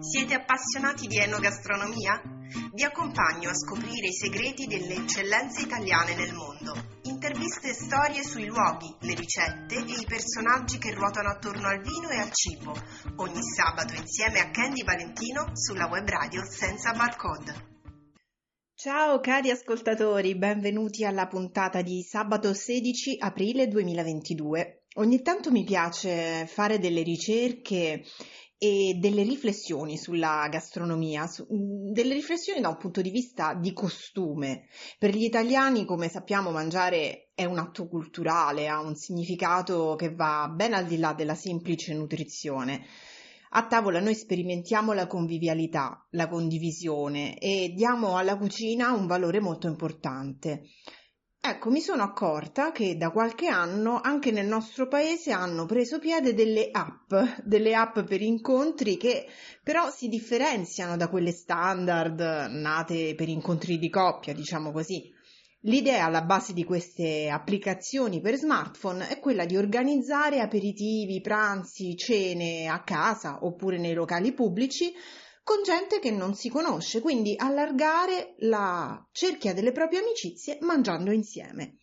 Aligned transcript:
Siete 0.00 0.34
appassionati 0.34 1.06
di 1.06 1.16
enogastronomia? 1.18 2.20
Vi 2.74 2.82
accompagno 2.82 3.50
a 3.50 3.54
scoprire 3.54 4.08
i 4.08 4.12
segreti 4.12 4.66
delle 4.66 4.94
eccellenze 4.94 5.62
italiane 5.62 6.16
nel 6.16 6.34
mondo. 6.34 6.74
Interviste 7.02 7.70
e 7.70 7.72
storie 7.72 8.24
sui 8.24 8.46
luoghi, 8.46 8.92
le 9.02 9.14
ricette 9.14 9.76
e 9.76 10.00
i 10.00 10.04
personaggi 10.04 10.78
che 10.78 10.92
ruotano 10.92 11.28
attorno 11.28 11.68
al 11.68 11.80
vino 11.80 12.08
e 12.08 12.18
al 12.18 12.32
cibo. 12.32 12.74
Ogni 13.16 13.40
sabato 13.42 13.94
insieme 13.94 14.40
a 14.40 14.50
Candy 14.50 14.82
Valentino 14.82 15.52
sulla 15.54 15.86
web 15.86 16.08
radio 16.08 16.44
senza 16.44 16.90
barcode. 16.90 17.74
Ciao 18.74 19.20
cari 19.20 19.50
ascoltatori, 19.50 20.36
benvenuti 20.36 21.04
alla 21.04 21.28
puntata 21.28 21.80
di 21.82 22.02
sabato 22.02 22.52
16 22.52 23.18
aprile 23.20 23.68
2022. 23.68 24.86
Ogni 24.96 25.22
tanto 25.22 25.50
mi 25.50 25.62
piace 25.62 26.46
fare 26.46 26.78
delle 26.78 27.02
ricerche 27.02 28.02
e 28.58 28.96
delle 28.98 29.22
riflessioni 29.22 29.98
sulla 29.98 30.48
gastronomia, 30.50 31.26
su, 31.26 31.46
delle 31.92 32.14
riflessioni 32.14 32.60
da 32.60 32.68
un 32.68 32.78
punto 32.78 33.02
di 33.02 33.10
vista 33.10 33.54
di 33.54 33.72
costume. 33.72 34.68
Per 34.98 35.14
gli 35.14 35.24
italiani, 35.24 35.84
come 35.84 36.08
sappiamo, 36.08 36.50
mangiare 36.50 37.30
è 37.34 37.44
un 37.44 37.58
atto 37.58 37.86
culturale, 37.86 38.68
ha 38.68 38.80
un 38.80 38.94
significato 38.94 39.94
che 39.96 40.14
va 40.14 40.50
ben 40.54 40.72
al 40.72 40.86
di 40.86 40.96
là 40.96 41.12
della 41.12 41.34
semplice 41.34 41.92
nutrizione. 41.94 42.86
A 43.50 43.66
tavola 43.66 44.00
noi 44.00 44.14
sperimentiamo 44.14 44.92
la 44.92 45.06
convivialità, 45.06 46.06
la 46.10 46.28
condivisione 46.28 47.38
e 47.38 47.72
diamo 47.74 48.16
alla 48.16 48.36
cucina 48.36 48.92
un 48.92 49.06
valore 49.06 49.40
molto 49.40 49.66
importante. 49.66 50.62
Ecco, 51.48 51.70
mi 51.70 51.80
sono 51.80 52.02
accorta 52.02 52.72
che 52.72 52.96
da 52.96 53.10
qualche 53.10 53.46
anno 53.46 54.00
anche 54.02 54.32
nel 54.32 54.46
nostro 54.48 54.88
paese 54.88 55.30
hanno 55.30 55.64
preso 55.64 56.00
piede 56.00 56.34
delle 56.34 56.70
app, 56.72 57.14
delle 57.44 57.72
app 57.72 58.00
per 58.00 58.20
incontri 58.20 58.96
che 58.96 59.28
però 59.62 59.88
si 59.88 60.08
differenziano 60.08 60.96
da 60.96 61.08
quelle 61.08 61.30
standard 61.30 62.18
nate 62.50 63.14
per 63.14 63.28
incontri 63.28 63.78
di 63.78 63.88
coppia, 63.88 64.34
diciamo 64.34 64.72
così. 64.72 65.08
L'idea 65.60 66.06
alla 66.06 66.22
base 66.22 66.52
di 66.52 66.64
queste 66.64 67.28
applicazioni 67.28 68.20
per 68.20 68.34
smartphone 68.34 69.06
è 69.06 69.20
quella 69.20 69.44
di 69.44 69.56
organizzare 69.56 70.40
aperitivi, 70.40 71.20
pranzi, 71.20 71.96
cene 71.96 72.66
a 72.66 72.82
casa 72.82 73.44
oppure 73.44 73.78
nei 73.78 73.94
locali 73.94 74.32
pubblici 74.32 74.92
con 75.46 75.62
gente 75.62 76.00
che 76.00 76.10
non 76.10 76.34
si 76.34 76.48
conosce, 76.48 77.00
quindi 77.00 77.36
allargare 77.38 78.34
la 78.38 79.00
cerchia 79.12 79.54
delle 79.54 79.70
proprie 79.70 80.00
amicizie 80.00 80.58
mangiando 80.62 81.12
insieme. 81.12 81.76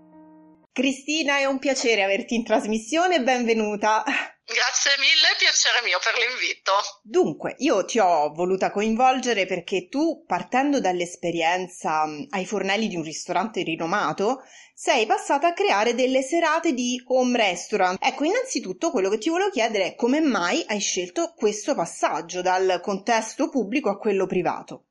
Cristina, 0.73 1.37
è 1.37 1.43
un 1.43 1.59
piacere 1.59 2.01
averti 2.01 2.33
in 2.33 2.45
trasmissione, 2.45 3.21
benvenuta. 3.21 4.05
Grazie 4.05 4.91
mille, 4.99 5.35
piacere 5.37 5.83
mio 5.83 5.99
per 6.01 6.13
l'invito. 6.15 6.71
Dunque, 7.03 7.55
io 7.57 7.83
ti 7.83 7.99
ho 7.99 8.31
voluta 8.31 8.71
coinvolgere 8.71 9.45
perché 9.45 9.89
tu, 9.89 10.23
partendo 10.25 10.79
dall'esperienza 10.79 12.05
ai 12.29 12.45
fornelli 12.45 12.87
di 12.87 12.95
un 12.95 13.03
ristorante 13.03 13.63
rinomato, 13.63 14.43
sei 14.73 15.05
passata 15.05 15.47
a 15.47 15.53
creare 15.53 15.93
delle 15.93 16.21
serate 16.21 16.71
di 16.71 17.03
home 17.05 17.35
restaurant. 17.35 17.97
Ecco, 18.01 18.23
innanzitutto 18.23 18.91
quello 18.91 19.09
che 19.09 19.17
ti 19.17 19.29
volevo 19.29 19.49
chiedere 19.49 19.87
è 19.87 19.95
come 19.95 20.21
mai 20.21 20.63
hai 20.67 20.79
scelto 20.79 21.33
questo 21.35 21.75
passaggio 21.75 22.41
dal 22.41 22.79
contesto 22.81 23.49
pubblico 23.49 23.89
a 23.89 23.97
quello 23.97 24.25
privato. 24.25 24.85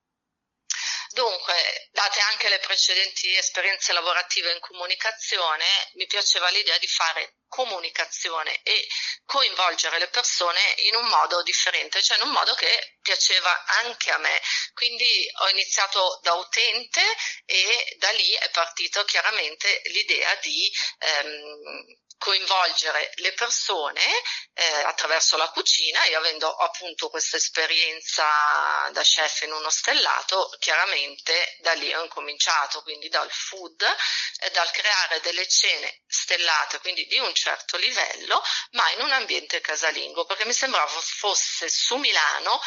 Dunque, 1.12 1.88
date 1.91 2.21
anche 2.21 2.48
le 2.48 2.60
precedenti 2.60 3.34
esperienze 3.37 3.93
lavorative 3.93 4.53
in 4.53 4.60
comunicazione, 4.60 5.65
mi 5.94 6.06
piaceva 6.06 6.48
l'idea 6.50 6.78
di 6.78 6.87
fare 6.87 7.34
comunicazione 7.48 8.62
e 8.62 8.87
coinvolgere 9.25 9.98
le 9.98 10.06
persone 10.06 10.60
in 10.87 10.94
un 10.94 11.06
modo 11.06 11.43
differente, 11.43 12.00
cioè 12.00 12.16
in 12.19 12.22
un 12.22 12.31
modo 12.31 12.54
che 12.54 12.98
piaceva 13.03 13.65
anche 13.82 14.12
a 14.12 14.19
me. 14.19 14.41
Quindi 14.72 15.28
ho 15.41 15.48
iniziato 15.48 16.21
da 16.22 16.34
utente 16.34 17.03
e 17.44 17.97
da 17.98 18.10
lì 18.12 18.31
è 18.31 18.48
partito 18.50 19.04
chiaramente 19.04 19.82
l'idea 19.87 20.32
di 20.37 20.72
ehm, 20.98 21.98
coinvolgere 22.20 23.12
le 23.16 23.32
persone 23.32 24.04
eh, 24.53 24.82
attraverso 24.84 25.38
la 25.38 25.48
cucina. 25.48 26.04
Io 26.04 26.19
avendo 26.19 26.54
appunto 26.54 27.08
questa 27.08 27.38
esperienza 27.38 28.25
da 28.92 29.00
chef 29.00 29.41
in 29.42 29.53
uno 29.53 29.70
stellato, 29.70 30.54
chiaramente 30.59 31.56
da 31.60 31.72
lì 31.72 31.92
ho 31.94 32.03
incominciato, 32.03 32.82
quindi 32.82 33.09
dal 33.09 33.30
food, 33.32 33.82
eh, 34.41 34.50
dal 34.50 34.70
creare 34.70 35.20
delle 35.20 35.48
cene 35.48 36.03
stellate, 36.06 36.80
quindi 36.80 37.06
di 37.06 37.19
un 37.19 37.32
certo 37.34 37.78
livello, 37.78 38.42
ma 38.72 38.91
in 38.91 39.00
un 39.00 39.12
ambiente 39.12 39.62
casalingo, 39.62 40.26
perché 40.26 40.44
mi 40.44 40.53
sembrava 40.53 41.00
fosse 41.00 41.70
su 41.70 41.97
Milano 41.97 42.60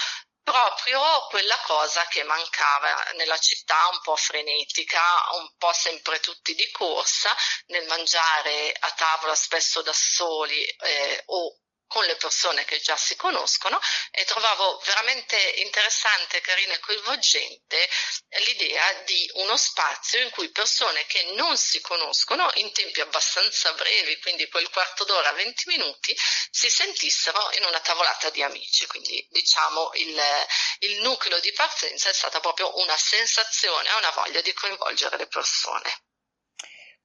proprio 0.44 1.02
quella 1.30 1.58
cosa 1.66 2.06
che 2.08 2.24
mancava 2.24 3.12
nella 3.16 3.38
città 3.38 3.88
un 3.92 4.00
po' 4.02 4.16
frenetica, 4.16 5.02
un 5.40 5.50
po' 5.58 5.74
sempre 5.74 6.20
tutti 6.20 6.54
di 6.54 6.70
corsa, 6.72 7.36
nel 7.68 7.88
mangiare 7.88 8.76
a 8.78 8.92
tavola 8.92 9.36
spesso 9.36 9.81
da 9.81 9.94
soli 9.94 10.64
eh, 10.64 11.24
o 11.28 11.58
con 11.94 12.06
le 12.06 12.16
persone 12.16 12.66
che 12.66 12.80
già 12.80 12.98
si 12.98 13.16
conoscono 13.16 13.80
e 14.10 14.25
trovavo 14.25 14.81
veramente 14.84 15.38
interessante, 15.57 16.42
carina 16.42 16.74
e 16.74 16.80
coinvolgente 16.80 17.88
l'idea 18.48 18.94
di 19.06 19.30
uno 19.36 19.56
spazio 19.56 20.19
in 20.19 20.31
cui 20.31 20.50
persone 20.50 21.06
che 21.06 21.34
non 21.36 21.56
si 21.56 21.80
conoscono 21.81 22.50
in 22.56 22.72
tempi 22.72 23.00
abbastanza 23.00 23.74
brevi, 23.74 24.19
quindi 24.22 24.50
quel 24.50 24.72
quarto 24.72 25.04
d'ora, 25.04 25.34
20 25.34 25.68
minuti, 25.68 26.18
si 26.50 26.68
sentissero 26.68 27.51
in 27.57 27.66
una 27.66 27.80
tavolata 27.80 28.31
di 28.31 28.42
amici. 28.42 28.88
Quindi 28.88 29.28
diciamo 29.30 29.92
il, 29.94 30.19
il 30.80 31.00
nucleo 31.01 31.40
di 31.42 31.54
partenza 31.54 32.10
è 32.10 32.13
stata 32.13 32.40
proprio 32.40 32.75
una 32.80 32.98
sensazione, 32.98 33.94
una 33.94 34.10
voglia 34.10 34.42
di 34.42 34.51
coinvolgere 34.54 35.18
le 35.18 35.28
persone. 35.28 36.12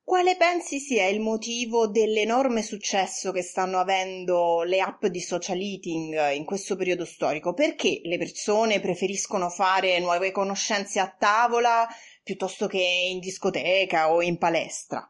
Quale 0.09 0.39
pensi 0.39 0.81
sia 0.81 1.07
il 1.07 1.21
motivo 1.21 1.87
dell'enorme 1.87 2.63
successo 2.63 3.31
che 3.31 3.43
stanno 3.43 3.79
avendo 3.79 4.63
le 4.63 4.81
app 4.81 5.05
di 5.05 5.21
social 5.21 5.61
eating 5.61 6.31
in 6.31 6.47
questo 6.47 6.77
periodo 6.77 7.05
storico? 7.05 7.53
Perché 7.53 8.01
le 8.05 8.17
persone 8.17 8.81
preferiscono 8.81 9.51
fare 9.51 9.99
nuove 9.99 10.33
conoscenze 10.33 10.99
a 10.99 11.15
tavola 11.15 11.87
piuttosto 12.23 12.69
che 12.69 12.79
in 12.79 13.19
discoteca 13.19 14.11
o 14.11 14.23
in 14.23 14.39
palestra? 14.39 15.07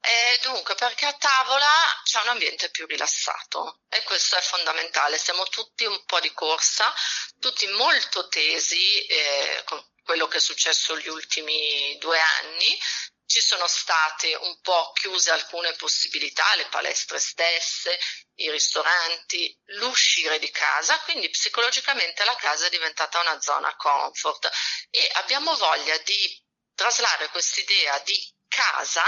E 0.00 0.40
dunque, 0.42 0.74
perché 0.74 1.06
a 1.06 1.12
tavola 1.12 1.70
c'è 2.02 2.20
un 2.20 2.30
ambiente 2.30 2.68
più 2.70 2.84
rilassato 2.84 3.82
e 3.90 4.02
questo 4.02 4.34
è 4.34 4.40
fondamentale. 4.40 5.18
Siamo 5.18 5.44
tutti 5.44 5.84
un 5.84 6.02
po' 6.04 6.18
di 6.18 6.32
corsa, 6.32 6.92
tutti 7.38 7.64
molto 7.68 8.26
tesi 8.26 9.06
eh, 9.06 9.62
con 9.66 9.80
quello 10.04 10.28
che 10.28 10.36
è 10.36 10.40
successo 10.40 10.94
negli 10.94 11.08
ultimi 11.08 11.96
due 11.98 12.18
anni. 12.18 12.78
Ci 13.26 13.40
sono 13.40 13.66
state 13.66 14.34
un 14.34 14.60
po' 14.60 14.92
chiuse 14.92 15.30
alcune 15.30 15.72
possibilità, 15.74 16.54
le 16.56 16.66
palestre 16.66 17.18
stesse, 17.18 17.98
i 18.36 18.50
ristoranti, 18.50 19.58
l'uscire 19.78 20.38
di 20.38 20.50
casa, 20.50 20.98
quindi 21.00 21.30
psicologicamente 21.30 22.24
la 22.24 22.36
casa 22.36 22.66
è 22.66 22.70
diventata 22.70 23.20
una 23.20 23.40
zona 23.40 23.74
comfort. 23.76 24.50
E 24.90 25.10
abbiamo 25.14 25.56
voglia 25.56 25.96
di 25.98 26.42
traslare 26.74 27.28
quest'idea 27.28 27.98
di 28.00 28.33
casa 28.54 29.02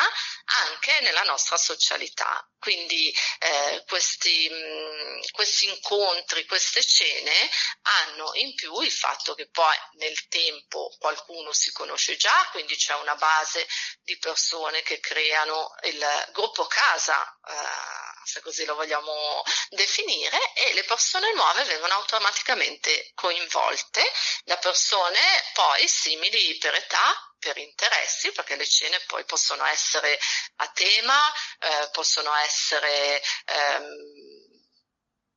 anche 0.67 1.01
nella 1.01 1.23
nostra 1.23 1.57
socialità. 1.57 2.47
Quindi 2.59 3.15
eh, 3.39 3.85
questi, 3.87 4.49
mh, 4.49 5.31
questi 5.31 5.69
incontri, 5.69 6.47
queste 6.47 6.83
cene 6.83 7.51
hanno 7.83 8.31
in 8.35 8.55
più 8.55 8.81
il 8.81 8.91
fatto 8.91 9.35
che 9.35 9.49
poi 9.49 9.77
nel 9.99 10.27
tempo 10.29 10.95
qualcuno 10.99 11.53
si 11.53 11.71
conosce 11.73 12.17
già, 12.17 12.49
quindi 12.51 12.77
c'è 12.77 12.95
una 12.95 13.15
base 13.15 13.67
di 14.03 14.19
persone 14.19 14.83
che 14.83 14.99
creano 14.99 15.75
il 15.83 16.29
gruppo 16.33 16.67
casa. 16.67 17.23
Eh, 17.47 18.15
se 18.27 18.41
così 18.41 18.65
lo 18.65 18.75
vogliamo 18.75 19.45
definire, 19.69 20.53
e 20.55 20.73
le 20.75 20.83
persone 20.83 21.33
nuove 21.35 21.63
vengono 21.63 21.95
automaticamente 21.95 23.13
coinvolte 23.15 24.03
da 24.45 24.57
persone 24.57 25.21
poi 25.53 25.87
simili 25.87 26.59
per 26.59 26.75
età, 26.75 27.26
per 27.39 27.57
interessi, 27.59 28.33
perché 28.33 28.57
le 28.57 28.67
cene 28.67 28.99
poi 29.07 29.25
possono 29.25 29.65
essere 29.67 30.19
a 30.57 30.69
tema, 30.69 31.33
eh, 31.59 31.89
possono 31.93 32.35
essere 32.37 33.23
ehm, 33.45 34.36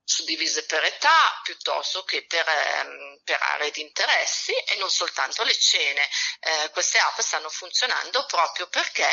suddivise 0.10 0.64
per 0.64 0.84
età 0.84 1.40
piuttosto 1.44 2.04
che 2.04 2.26
per, 2.26 2.48
ehm, 2.48 3.20
per, 3.24 3.40
aree 3.40 3.70
di 3.70 3.82
interessi 3.82 4.52
e 4.52 4.76
non 4.78 4.90
soltanto 4.90 5.44
le 5.44 5.56
cene. 5.56 6.10
Eh, 6.40 6.70
queste 6.72 6.98
app 6.98 7.20
stanno 7.20 7.50
funzionando 7.50 8.26
proprio 8.26 8.68
perché 8.68 9.08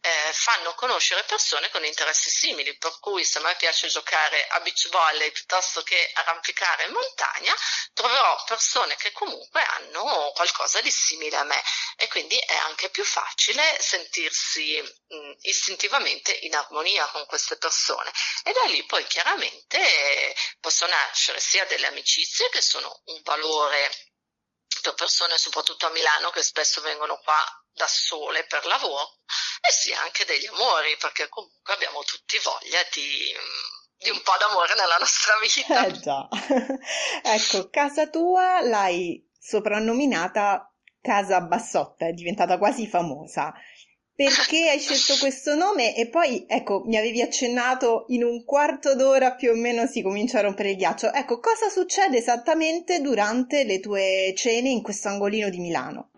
eh, 0.00 0.30
fanno 0.32 0.74
conoscere 0.74 1.24
persone 1.24 1.70
con 1.70 1.84
interessi 1.86 2.28
simili, 2.28 2.76
per 2.76 2.98
cui 3.00 3.24
se 3.24 3.38
a 3.38 3.40
me 3.40 3.56
piace 3.56 3.88
giocare 3.88 4.46
a 4.48 4.60
beach 4.60 4.90
volley 4.90 5.30
piuttosto 5.30 5.82
che 5.82 6.10
arrampicare 6.14 6.84
in 6.84 6.92
montagna, 6.92 7.54
troverò 7.94 8.44
persone 8.44 8.94
che 8.96 9.10
comunque 9.12 9.62
hanno 9.62 10.32
qualcosa 10.34 10.82
di 10.82 10.90
simile 10.90 11.36
a 11.36 11.44
me 11.44 11.62
e 11.96 12.08
quindi 12.08 12.36
è 12.36 12.54
anche 12.56 12.90
più 12.90 13.04
facile 13.04 13.78
sentirsi 13.80 14.78
mh, 14.82 15.32
istintivamente 15.42 16.32
in 16.42 16.54
armonia 16.54 17.06
con 17.06 17.24
queste 17.26 17.56
persone 17.56 18.10
e 18.44 18.52
da 18.52 18.64
lì 18.64 18.84
poi 18.84 19.06
chiaramente 19.06 20.34
possono 20.60 20.92
nascere 20.92 21.40
sia 21.40 21.64
delle 21.66 21.86
amicizie 21.86 22.48
che 22.50 22.60
sono 22.60 23.02
un 23.06 23.20
valore 23.22 23.90
per 24.82 24.94
persone 24.94 25.36
soprattutto 25.38 25.86
a 25.86 25.90
Milano 25.90 26.30
che 26.30 26.42
spesso 26.42 26.80
vengono 26.80 27.18
qua 27.22 27.36
da 27.72 27.86
sole 27.86 28.44
per 28.44 28.64
lavoro 28.66 29.18
e 29.60 29.72
sia 29.72 30.00
anche 30.00 30.24
degli 30.24 30.46
amori 30.46 30.96
perché 30.98 31.28
comunque 31.28 31.74
abbiamo 31.74 32.02
tutti 32.02 32.38
voglia 32.42 32.80
di, 32.92 33.32
di 33.96 34.10
un 34.10 34.22
po' 34.22 34.36
d'amore 34.38 34.74
nella 34.74 34.96
nostra 34.96 35.34
vita. 35.38 35.86
Eh 35.86 36.00
già, 36.00 36.28
ecco, 37.22 37.70
casa 37.70 38.08
tua 38.08 38.60
l'hai 38.60 39.26
soprannominata 39.38 40.72
Casa 41.02 41.40
Bassotta, 41.40 42.06
è 42.06 42.12
diventata 42.12 42.58
quasi 42.58 42.86
famosa 42.86 43.52
perché 44.14 44.68
hai 44.68 44.78
scelto 44.78 45.14
questo 45.18 45.54
nome 45.54 45.96
e 45.96 46.08
poi, 46.08 46.44
ecco, 46.46 46.82
mi 46.86 46.96
avevi 46.96 47.22
accennato 47.22 48.04
in 48.08 48.22
un 48.24 48.44
quarto 48.44 48.94
d'ora 48.94 49.32
più 49.32 49.50
o 49.50 49.54
meno 49.54 49.86
si 49.86 50.02
comincia 50.02 50.38
a 50.38 50.42
rompere 50.42 50.70
il 50.70 50.76
ghiaccio. 50.76 51.12
Ecco, 51.12 51.40
cosa 51.40 51.68
succede 51.70 52.18
esattamente 52.18 53.00
durante 53.00 53.64
le 53.64 53.80
tue 53.80 54.32
cene 54.36 54.68
in 54.68 54.82
questo 54.82 55.08
angolino 55.08 55.48
di 55.48 55.58
Milano? 55.58 56.08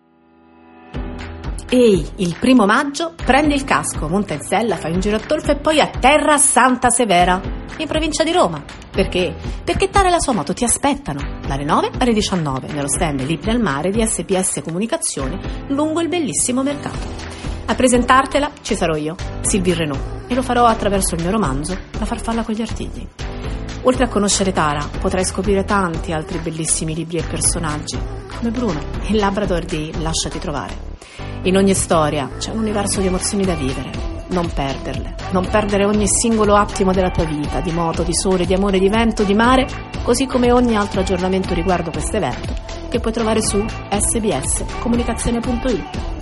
Ehi, 1.70 2.06
il 2.16 2.36
primo 2.38 2.66
maggio 2.66 3.14
prendi 3.14 3.54
il 3.54 3.64
casco, 3.64 4.08
monta 4.08 4.34
in 4.34 4.42
sella, 4.42 4.76
fai 4.76 4.92
un 4.92 5.00
giro 5.00 5.16
a 5.16 5.20
Tolfo 5.20 5.52
e 5.52 5.56
poi 5.56 5.80
a 5.80 5.88
terra 5.88 6.36
Santa 6.36 6.90
Severa, 6.90 7.40
in 7.78 7.86
provincia 7.86 8.22
di 8.22 8.32
Roma. 8.32 8.62
Perché? 8.90 9.34
Perché 9.64 9.88
Tara 9.88 10.08
e 10.08 10.10
la 10.10 10.20
sua 10.20 10.34
moto 10.34 10.52
ti 10.52 10.62
aspettano 10.62 11.40
dalle 11.46 11.64
9 11.64 11.90
alle 11.98 12.12
19 12.12 12.68
nello 12.68 12.88
stand 12.88 13.22
Libri 13.22 13.50
al 13.50 13.60
Mare 13.60 13.90
di 13.90 14.06
SPS 14.06 14.60
Comunicazione 14.62 15.64
lungo 15.68 16.00
il 16.00 16.08
bellissimo 16.08 16.62
mercato. 16.62 17.33
A 17.66 17.74
presentartela 17.74 18.50
ci 18.60 18.74
sarò 18.74 18.94
io, 18.94 19.16
Sylvie 19.40 19.74
Renault, 19.74 20.26
e 20.26 20.34
lo 20.34 20.42
farò 20.42 20.66
attraverso 20.66 21.14
il 21.14 21.22
mio 21.22 21.30
romanzo 21.30 21.74
La 21.98 22.04
farfalla 22.04 22.42
con 22.42 22.52
gli 22.54 22.60
artigli. 22.60 23.08
Oltre 23.82 24.04
a 24.04 24.08
conoscere 24.08 24.52
Tara, 24.52 24.86
potrai 25.00 25.24
scoprire 25.24 25.64
tanti 25.64 26.12
altri 26.12 26.36
bellissimi 26.38 26.94
libri 26.94 27.16
e 27.16 27.22
personaggi, 27.22 27.98
come 28.36 28.50
Bruno, 28.50 28.78
il 29.06 29.16
Labrador 29.16 29.64
di 29.64 29.90
Lasciati 30.00 30.38
trovare. 30.38 30.76
In 31.44 31.56
ogni 31.56 31.72
storia 31.72 32.28
c'è 32.38 32.50
un 32.50 32.58
universo 32.58 33.00
di 33.00 33.06
emozioni 33.06 33.46
da 33.46 33.54
vivere. 33.54 33.90
Non 34.28 34.50
perderle, 34.52 35.14
non 35.30 35.48
perdere 35.48 35.86
ogni 35.86 36.06
singolo 36.06 36.56
attimo 36.56 36.92
della 36.92 37.10
tua 37.10 37.24
vita, 37.24 37.60
di 37.60 37.72
moto, 37.72 38.02
di 38.02 38.14
sole, 38.14 38.44
di 38.44 38.52
amore, 38.54 38.78
di 38.78 38.90
vento, 38.90 39.22
di 39.22 39.34
mare, 39.34 39.66
così 40.02 40.26
come 40.26 40.52
ogni 40.52 40.76
altro 40.76 41.00
aggiornamento 41.00 41.54
riguardo 41.54 41.90
questo 41.90 42.16
evento 42.16 42.52
che 42.90 43.00
puoi 43.00 43.12
trovare 43.12 43.42
su 43.42 43.64
sbscomunicazione.it. 43.90 46.13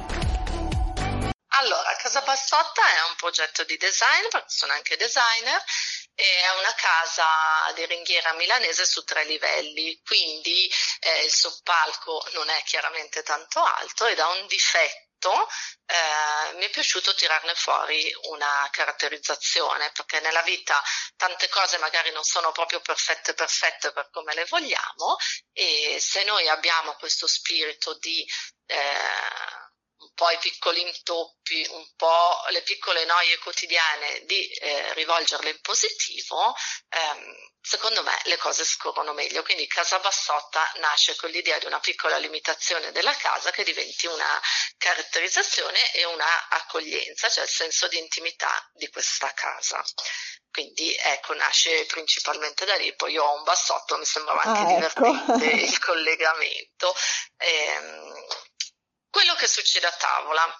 Bassotta 2.53 2.83
è 2.97 3.09
un 3.09 3.15
progetto 3.17 3.65
di 3.65 3.79
design, 3.79 4.29
perché 4.29 4.51
sono 4.51 4.75
anche 4.75 4.99
designer, 4.99 5.65
e 6.15 6.41
è 6.43 6.51
una 6.59 6.75
casa 6.75 7.73
di 7.75 7.87
ringhiera 7.87 8.35
milanese 8.35 8.85
su 8.85 9.03
tre 9.05 9.25
livelli, 9.25 9.99
quindi 10.05 10.71
eh, 11.01 11.25
il 11.25 11.33
soppalco 11.33 12.23
non 12.33 12.51
è 12.51 12.63
chiaramente 12.65 13.23
tanto 13.23 13.63
alto 13.63 14.05
ed 14.05 14.19
ha 14.19 14.29
un 14.29 14.47
difetto 14.49 15.49
eh, 15.87 16.53
mi 16.55 16.65
è 16.65 16.71
piaciuto 16.71 17.15
tirarne 17.15 17.55
fuori 17.55 18.13
una 18.31 18.69
caratterizzazione 18.73 19.93
perché 19.93 20.19
nella 20.19 20.43
vita 20.43 20.83
tante 21.17 21.49
cose 21.49 21.79
magari 21.79 22.11
non 22.11 22.25
sono 22.25 22.51
proprio 22.51 22.81
perfette 22.81 23.33
perfette 23.33 23.93
per 23.93 24.11
come 24.11 24.35
le 24.35 24.45
vogliamo 24.47 25.17
e 25.53 25.99
se 26.01 26.25
noi 26.25 26.49
abbiamo 26.49 26.95
questo 26.95 27.29
spirito 27.29 27.97
di 27.99 28.29
eh, 28.67 29.62
po' 30.23 30.31
i 30.31 30.39
piccoli 30.39 30.83
intoppi, 30.83 31.67
un 31.71 31.85
po' 31.97 32.45
le 32.51 32.63
piccole 32.63 33.05
noie 33.05 33.39
quotidiane, 33.39 34.25
di 34.25 34.47
eh, 34.47 34.95
rivolgerle 34.95 35.51
in 35.51 35.61
positivo, 35.61 36.55
ehm, 36.91 37.51
secondo 37.61 38.05
me 38.05 38.17
le 38.27 38.37
cose 38.37 38.65
scorrono 38.65 39.15
meglio. 39.15 39.43
Quindi 39.43 39.67
Casa 39.67 39.99
Bassotta 39.99 40.71
nasce 40.77 41.17
con 41.17 41.29
l'idea 41.31 41.59
di 41.59 41.67
una 41.67 41.81
piccola 41.81 42.19
limitazione 42.19 42.93
della 42.93 43.17
casa 43.17 43.51
che 43.51 43.65
diventi 43.65 44.07
una 44.07 44.41
caratterizzazione 44.77 45.93
e 45.93 46.05
una 46.05 46.49
accoglienza, 46.51 47.29
cioè 47.29 47.43
il 47.43 47.51
senso 47.51 47.89
di 47.89 47.99
intimità 47.99 48.71
di 48.75 48.89
questa 48.91 49.33
casa. 49.35 49.83
Quindi 50.53 50.95
ecco, 50.95 51.35
nasce 51.35 51.85
principalmente 51.87 52.65
da 52.65 52.77
lì, 52.77 52.95
poi 52.95 53.13
io 53.13 53.25
ho 53.25 53.39
un 53.39 53.43
bassotto, 53.43 53.97
mi 53.97 54.05
sembrava 54.05 54.43
anche 54.43 54.61
ah, 54.61 54.87
ecco. 54.87 55.03
divertente 55.03 55.65
il 55.65 55.79
collegamento. 55.83 56.95
Ehm, 57.39 58.27
quello 59.13 59.35
che 59.35 59.47
succede 59.47 59.87
a 59.87 59.93
tavola. 59.93 60.59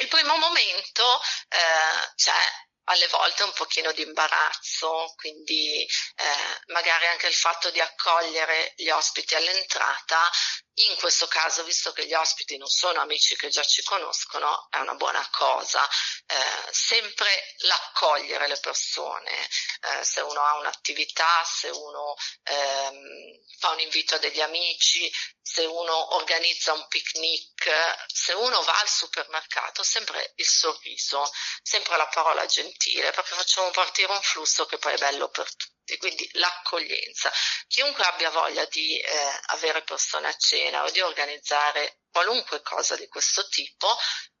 Il 0.00 0.08
primo 0.08 0.36
momento 0.36 1.20
eh, 1.48 2.12
c'è 2.16 2.64
alle 2.88 3.06
volte 3.08 3.42
un 3.42 3.52
pochino 3.52 3.92
di 3.92 4.02
imbarazzo, 4.02 5.12
quindi 5.16 5.82
eh, 5.82 6.62
magari 6.66 7.06
anche 7.06 7.26
il 7.26 7.34
fatto 7.34 7.70
di 7.70 7.80
accogliere 7.80 8.72
gli 8.76 8.88
ospiti 8.90 9.34
all'entrata, 9.34 10.30
in 10.74 10.96
questo 10.96 11.26
caso, 11.26 11.64
visto 11.64 11.92
che 11.92 12.06
gli 12.06 12.14
ospiti 12.14 12.56
non 12.56 12.68
sono 12.68 13.00
amici 13.00 13.34
che 13.36 13.48
già 13.48 13.64
ci 13.64 13.82
conoscono, 13.82 14.66
è 14.70 14.78
una 14.78 14.94
buona 14.94 15.26
cosa. 15.30 15.86
Eh, 16.28 16.72
sempre 16.72 17.54
l'accogliere 17.58 18.48
le 18.48 18.58
persone, 18.58 19.48
eh, 19.80 20.04
se 20.04 20.20
uno 20.22 20.40
ha 20.40 20.56
un'attività, 20.58 21.44
se 21.44 21.68
uno 21.68 22.16
ehm, 22.42 23.38
fa 23.58 23.70
un 23.70 23.80
invito 23.80 24.16
a 24.16 24.18
degli 24.18 24.40
amici, 24.40 25.10
se 25.40 25.64
uno 25.64 26.16
organizza 26.16 26.72
un 26.72 26.86
picnic, 26.88 27.70
se 28.06 28.32
uno 28.32 28.60
va 28.62 28.80
al 28.80 28.88
supermercato, 28.88 29.84
sempre 29.84 30.32
il 30.36 30.46
sorriso, 30.48 31.30
sempre 31.62 31.96
la 31.96 32.08
parola 32.08 32.44
gentile, 32.46 33.12
perché 33.12 33.34
facciamo 33.34 33.70
partire 33.70 34.10
un 34.10 34.20
flusso 34.20 34.66
che 34.66 34.78
poi 34.78 34.94
è 34.94 34.98
bello 34.98 35.28
per 35.28 35.48
tutti. 35.54 35.96
Quindi 35.98 36.28
l'accoglienza. 36.32 37.30
Chiunque 37.68 38.02
abbia 38.04 38.30
voglia 38.30 38.64
di 38.64 38.98
eh, 38.98 39.40
avere 39.46 39.82
persone 39.82 40.26
a 40.26 40.36
cena 40.36 40.82
o 40.82 40.90
di 40.90 41.00
organizzare 41.00 42.00
qualunque 42.10 42.60
cosa 42.62 42.96
di 42.96 43.06
questo 43.06 43.46
tipo, 43.48 43.96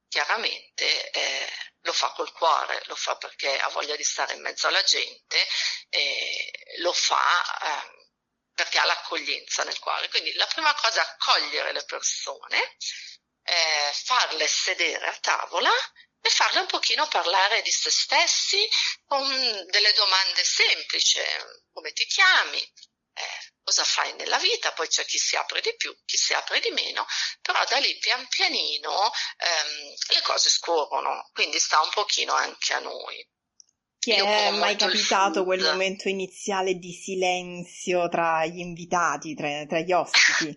chiaramente 0.08 1.10
eh, 1.10 1.52
lo 1.80 1.92
fa 1.92 2.10
col 2.12 2.32
cuore, 2.32 2.82
lo 2.86 2.96
fa 2.96 3.16
perché 3.16 3.56
ha 3.56 3.68
voglia 3.68 3.96
di 3.96 4.04
stare 4.04 4.34
in 4.34 4.42
mezzo 4.42 4.66
alla 4.66 4.82
gente, 4.82 5.46
eh, 5.88 6.52
lo 6.78 6.92
fa 6.92 7.58
eh, 7.62 8.06
perché 8.54 8.78
ha 8.78 8.84
l'accoglienza 8.84 9.62
nel 9.64 9.78
cuore. 9.78 10.08
Quindi 10.08 10.32
la 10.34 10.46
prima 10.46 10.74
cosa 10.74 11.00
è 11.00 11.04
accogliere 11.04 11.72
le 11.72 11.84
persone, 11.84 12.76
eh, 13.42 13.92
farle 14.04 14.46
sedere 14.48 15.06
a 15.06 15.18
tavola 15.20 15.70
e 16.20 16.30
farle 16.30 16.60
un 16.60 16.66
pochino 16.66 17.06
parlare 17.06 17.62
di 17.62 17.70
se 17.70 17.90
stessi 17.90 18.68
con 19.04 19.24
delle 19.66 19.92
domande 19.92 20.42
semplici, 20.42 21.20
come 21.72 21.92
ti 21.92 22.04
chiami, 22.06 22.72
cosa 23.66 23.82
fai 23.82 24.14
nella 24.14 24.38
vita, 24.38 24.72
poi 24.72 24.86
c'è 24.86 25.04
chi 25.04 25.18
si 25.18 25.34
apre 25.34 25.60
di 25.60 25.74
più, 25.76 25.92
chi 26.04 26.16
si 26.16 26.32
apre 26.32 26.60
di 26.60 26.70
meno, 26.70 27.04
però 27.42 27.64
da 27.64 27.78
lì 27.78 27.98
pian 27.98 28.24
pianino 28.28 29.10
ehm, 29.38 29.94
le 30.14 30.22
cose 30.22 30.48
scorrono, 30.48 31.28
quindi 31.32 31.58
sta 31.58 31.80
un 31.80 31.90
pochino 31.90 32.32
anche 32.32 32.74
a 32.74 32.78
noi. 32.78 33.28
Ti 34.06 34.12
è 34.12 34.50
mai 34.50 34.76
capitato 34.76 35.42
quel 35.42 35.62
momento 35.62 36.08
iniziale 36.08 36.74
di 36.74 36.92
silenzio 36.92 38.08
tra 38.08 38.46
gli 38.46 38.60
invitati, 38.60 39.34
tra, 39.34 39.66
tra 39.66 39.80
gli 39.80 39.90
ospiti? 39.90 40.46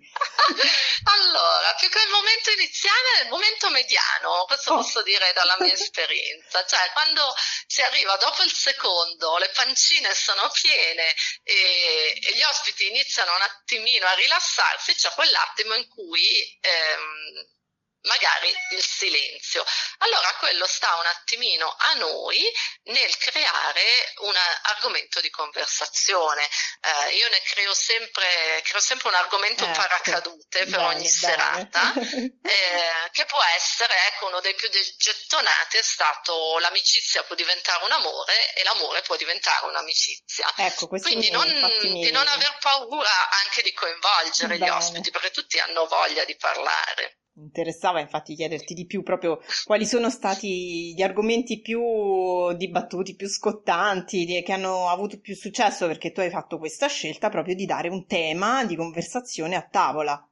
allora, 1.18 1.74
più 1.80 1.90
che 1.90 1.98
il 1.98 2.12
momento 2.12 2.52
iniziale, 2.52 3.24
il 3.24 3.30
momento 3.30 3.72
mediano, 3.72 4.46
questo 4.46 4.74
oh. 4.74 4.76
posso 4.76 5.02
dire 5.02 5.34
dalla 5.34 5.58
mia 5.62 5.74
esperienza, 5.74 6.64
cioè 6.64 6.92
quando 6.94 7.34
si 7.66 7.82
arriva 7.82 8.16
dopo 8.18 8.44
il 8.44 8.54
secondo, 8.54 9.38
le 9.38 9.50
pancine 9.50 10.14
sono 10.14 10.48
piene 10.54 11.16
e, 11.42 12.20
e 12.22 12.36
gli 12.36 12.44
ospiti 12.44 12.86
iniziano 12.86 13.34
un 13.34 13.42
attimino 13.42 14.06
a 14.06 14.14
rilassarsi, 14.14 14.94
c'è 14.94 15.10
quell'attimo 15.16 15.74
in 15.74 15.88
cui... 15.90 16.60
Ehm, 16.62 17.58
magari 18.04 18.54
il 18.72 18.84
silenzio. 18.84 19.64
Allora 20.00 20.34
quello 20.36 20.66
sta 20.68 20.96
un 20.96 21.06
attimino 21.06 21.76
a 21.78 21.94
noi 21.96 22.40
nel 22.84 23.18
creare 23.18 24.14
un 24.20 24.36
argomento 24.64 25.20
di 25.22 25.30
conversazione. 25.30 26.48
Eh, 26.82 27.16
io 27.16 27.28
ne 27.30 27.42
creo 27.42 27.74
sempre, 27.74 28.62
creo 28.64 28.80
sempre 28.80 29.10
un 29.10 29.16
argomento 29.16 29.66
ecco. 29.66 29.80
paracadute 29.80 30.60
per 30.60 30.70
bene, 30.70 30.84
ogni 30.84 30.96
bene. 30.96 31.10
serata, 31.10 31.94
eh, 32.00 33.10
che 33.12 33.26
può 33.26 33.42
essere, 33.56 33.94
ecco, 34.08 34.28
uno 34.28 34.40
dei 34.40 34.56
più 34.56 34.70
gettonati 34.70 35.78
è 35.78 35.84
stato 35.84 36.58
l'amicizia 36.60 37.24
può 37.24 37.36
diventare 37.36 37.84
un 37.84 37.92
amore 37.92 38.54
e 38.54 38.64
l'amore 38.64 39.02
può 39.02 39.16
diventare 39.16 39.66
un'amicizia. 39.68 40.52
Ecco, 40.56 40.88
Quindi 40.88 41.30
non, 41.30 41.48
di 41.82 42.12
non 42.12 42.28
aver 42.28 42.58
paura 42.60 43.30
anche 43.44 43.62
di 43.62 43.74
coinvolgere 43.74 44.58
bene. 44.58 44.66
gli 44.66 44.70
ospiti, 44.70 45.12
perché 45.12 45.32
tutti 45.32 45.60
hanno 45.60 45.86
voglia 45.86 46.24
di 46.24 46.36
parlare 46.38 47.19
interessava 47.42 48.00
infatti 48.00 48.36
chiederti 48.36 48.74
di 48.74 48.86
più 48.86 49.04
proprio 49.04 49.42
quali 49.64 49.86
sono 49.86 50.10
stati 50.10 50.94
gli 50.94 51.02
argomenti 51.02 51.62
più 51.62 52.54
dibattuti, 52.56 53.16
più 53.16 53.28
scottanti, 53.28 54.26
che 54.44 54.52
hanno 54.52 54.90
avuto 54.90 55.20
più 55.20 55.36
successo 55.36 55.88
perché 55.88 56.12
tu 56.12 56.20
hai 56.20 56.30
fatto 56.30 56.58
questa 56.58 56.88
scelta 56.88 57.30
proprio 57.30 57.56
di 57.56 57.66
dare 57.66 57.90
un 57.90 58.06
tema 58.06 58.66
di 58.66 58.76
conversazione 58.76 59.56
a 59.56 59.68
tavola. 59.68 60.24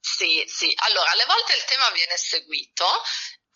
Sì, 0.00 0.42
sì, 0.46 0.72
allora 0.88 1.10
alle 1.12 1.26
volte 1.26 1.54
il 1.54 1.64
tema 1.64 1.90
viene 1.92 2.16
seguito 2.16 2.84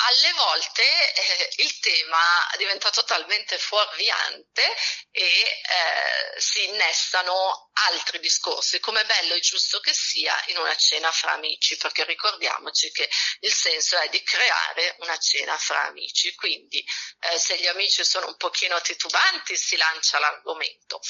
alle 0.05 0.33
volte 0.33 0.83
eh, 0.83 1.53
il 1.59 1.79
tema 1.79 2.51
è 2.53 2.57
diventato 2.57 3.05
talmente 3.05 3.59
fuorviante 3.59 4.63
e 5.11 5.23
eh, 5.23 6.41
si 6.41 6.65
innestano 6.69 7.71
altri 7.89 8.19
discorsi, 8.21 8.81
come 8.81 9.05
bello 9.05 9.35
e 9.35 9.41
giusto 9.41 9.81
che 9.81 9.93
sia 9.93 10.35
in 10.49 10.59
una 10.59 10.75
cena 10.77 11.11
fra 11.13 11.33
amici, 11.33 11.77
perché 11.77 12.05
ricordiamoci 12.05 12.91
che 12.91 13.09
il 13.41 13.53
senso 13.53 13.99
è 13.99 14.09
di 14.09 14.23
creare 14.23 14.97
una 15.01 15.19
cena 15.19 15.57
fra 15.57 15.83
amici, 15.85 16.35
quindi 16.35 16.85
eh, 17.21 17.39
se 17.39 17.57
gli 17.59 17.67
amici 17.67 18.05
sono 18.05 18.27
un 18.27 18.37
pochino 18.37 18.81
titubanti 18.81 19.57
si 19.57 19.77
lancia 19.77 20.19
l'argomento, 20.19 21.01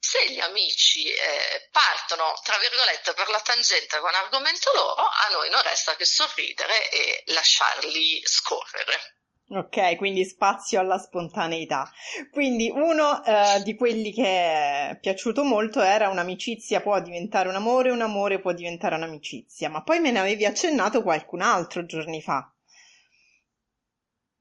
se 0.00 0.32
gli 0.32 0.40
amici 0.40 1.06
eh, 1.06 1.68
partono, 1.70 2.32
tra 2.42 2.56
virgolette, 2.58 3.12
per 3.12 3.28
la 3.28 3.40
tangente 3.40 3.98
con 4.00 4.14
argomento 4.14 4.72
loro, 4.74 5.02
a 5.02 5.28
noi 5.32 5.50
non 5.50 5.62
resta 5.62 5.94
che 5.94 6.06
sorridere 6.06 6.90
e 6.90 7.22
lasciarli 7.26 8.22
scorrere. 8.24 9.18
Ok, 9.52 9.96
quindi 9.96 10.24
spazio 10.24 10.78
alla 10.78 10.96
spontaneità. 10.96 11.90
Quindi 12.30 12.70
uno 12.70 13.22
eh, 13.24 13.60
di 13.64 13.74
quelli 13.74 14.12
che 14.12 14.24
è 14.24 14.98
piaciuto 15.00 15.42
molto 15.42 15.80
era 15.80 16.08
un'amicizia 16.08 16.80
può 16.80 17.00
diventare 17.00 17.48
un 17.48 17.56
amore, 17.56 17.90
un 17.90 18.00
amore 18.00 18.40
può 18.40 18.52
diventare 18.52 18.94
un'amicizia, 18.94 19.68
ma 19.68 19.82
poi 19.82 19.98
me 19.98 20.12
ne 20.12 20.20
avevi 20.20 20.46
accennato 20.46 21.02
qualcun 21.02 21.42
altro 21.42 21.84
giorni 21.84 22.22
fa. 22.22 22.48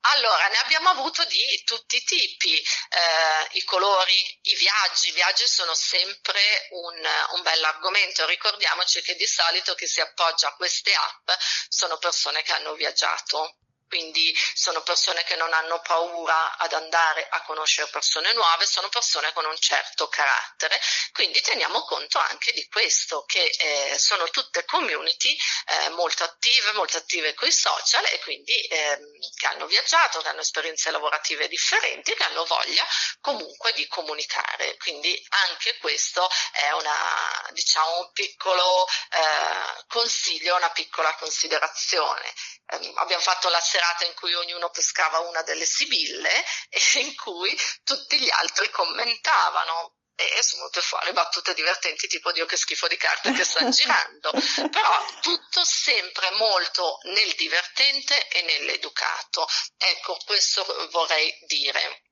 Allora, 0.01 0.47
ne 0.47 0.57
abbiamo 0.57 0.89
avuto 0.89 1.25
di 1.25 1.61
tutti 1.65 1.97
i 1.97 2.03
tipi, 2.03 2.55
eh, 2.55 3.47
i 3.51 3.63
colori, 3.63 4.39
i 4.43 4.55
viaggi. 4.55 5.09
I 5.09 5.13
viaggi 5.13 5.45
sono 5.45 5.73
sempre 5.73 6.67
un, 6.71 6.95
un 7.33 7.41
bell'argomento. 7.41 8.25
Ricordiamoci 8.25 9.01
che 9.01 9.15
di 9.15 9.27
solito 9.27 9.75
chi 9.75 9.87
si 9.87 9.99
appoggia 9.99 10.47
a 10.47 10.55
queste 10.55 10.93
app 10.93 11.29
sono 11.67 11.97
persone 11.97 12.41
che 12.43 12.53
hanno 12.53 12.73
viaggiato 12.75 13.58
quindi 13.89 14.33
sono 14.53 14.81
persone 14.83 15.23
che 15.23 15.35
non 15.35 15.51
hanno 15.51 15.81
paura 15.81 16.55
ad 16.57 16.71
andare 16.73 17.27
a 17.29 17.41
conoscere 17.41 17.89
persone 17.89 18.31
nuove, 18.33 18.65
sono 18.65 18.87
persone 18.87 19.33
con 19.33 19.45
un 19.45 19.57
certo 19.57 20.07
carattere, 20.07 20.79
quindi 21.11 21.41
teniamo 21.41 21.83
conto 21.83 22.19
anche 22.19 22.53
di 22.53 22.65
questo, 22.67 23.25
che 23.25 23.43
eh, 23.43 23.97
sono 23.97 24.29
tutte 24.29 24.63
community 24.63 25.35
eh, 25.65 25.89
molto 25.89 26.23
attive, 26.23 26.71
molto 26.73 26.97
attive 26.97 27.33
con 27.33 27.47
i 27.47 27.51
social 27.51 28.05
e 28.05 28.19
quindi 28.19 28.53
eh, 28.67 28.99
che 29.35 29.47
hanno 29.47 29.65
viaggiato, 29.65 30.21
che 30.21 30.29
hanno 30.29 30.41
esperienze 30.41 30.91
lavorative 30.91 31.47
differenti, 31.47 32.13
che 32.13 32.23
hanno 32.23 32.45
voglia 32.45 32.85
comunque 33.19 33.73
di 33.73 33.87
comunicare, 33.87 34.77
quindi 34.77 35.19
anche 35.29 35.77
questo 35.79 36.29
è 36.51 36.71
una, 36.71 37.49
diciamo, 37.51 37.99
un 37.99 38.11
piccolo 38.13 38.87
eh, 38.87 39.83
consiglio, 39.87 40.55
una 40.55 40.69
piccola 40.69 41.13
considerazione. 41.15 42.31
Ehm, 42.71 42.93
abbiamo 42.97 43.21
fatto 43.21 43.49
la 43.49 43.59
serata 43.79 44.05
in 44.05 44.13
cui 44.13 44.33
ognuno 44.33 44.69
pescava 44.69 45.19
una 45.19 45.41
delle 45.43 45.65
sibille 45.65 46.43
e 46.69 46.79
in 46.99 47.15
cui 47.15 47.57
tutti 47.83 48.19
gli 48.19 48.29
altri 48.29 48.69
commentavano. 48.69 49.93
E 50.19 50.43
sono 50.43 50.63
venute 50.63 50.81
fuori 50.81 51.13
battute 51.13 51.53
divertenti 51.53 52.07
tipo 52.07 52.33
Dio 52.33 52.45
che 52.45 52.57
schifo 52.57 52.89
di 52.89 52.97
carte 52.97 53.31
che 53.31 53.45
sta 53.45 53.63
girando, 53.71 54.33
però 54.69 55.05
tutto 55.21 55.63
sempre 55.63 56.29
molto 56.31 56.99
nel 57.03 57.33
divertente 57.35 58.27
e 58.27 58.41
nell'educato. 58.41 59.47
Ecco, 59.77 60.17
questo 60.25 60.89
vorrei 60.91 61.33
dire 61.47 62.03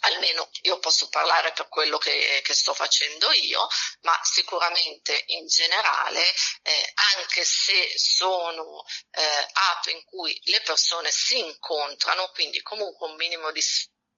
almeno 0.00 0.48
io 0.62 0.78
posso 0.78 1.08
parlare 1.08 1.52
per 1.52 1.68
quello 1.68 1.98
che, 1.98 2.40
che, 2.42 2.54
sto 2.54 2.74
facendo 2.74 3.30
io, 3.32 3.66
ma 4.02 4.18
sicuramente 4.22 5.24
in 5.28 5.46
generale, 5.46 6.22
eh, 6.62 6.92
anche 7.16 7.44
se 7.44 7.92
sono 7.96 8.84
eh, 9.10 9.48
app 9.52 9.86
in 9.86 10.04
cui 10.04 10.38
le 10.44 10.60
persone 10.62 11.10
si 11.10 11.38
incontrano, 11.38 12.30
quindi 12.30 12.62
comunque 12.62 13.08
un 13.08 13.16
minimo 13.16 13.50
di 13.52 13.62